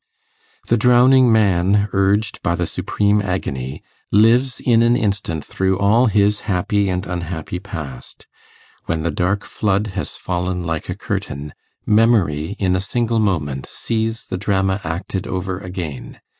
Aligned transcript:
The 0.67 0.77
drowning 0.77 1.31
man, 1.31 1.87
urged 1.93 2.41
by 2.41 2.55
the 2.55 2.65
supreme 2.65 3.21
agony, 3.21 3.83
lives 4.11 4.59
in 4.59 4.81
an 4.81 4.95
instant 4.95 5.45
through 5.45 5.77
all 5.77 6.07
his 6.07 6.39
happy 6.49 6.89
and 6.89 7.05
unhappy 7.05 7.59
past: 7.59 8.25
when 8.87 9.03
the 9.03 9.11
dark 9.11 9.43
flood 9.43 9.85
has 9.93 10.17
fallen 10.17 10.63
like 10.63 10.89
a 10.89 10.95
curtain, 10.95 11.53
memory, 11.85 12.55
in 12.57 12.75
a 12.75 12.79
single 12.81 13.19
moment, 13.19 13.69
sees 13.71 14.25
the 14.25 14.37
drama 14.37 14.81
acted 14.83 15.27
over 15.27 15.59
again. 15.59 16.19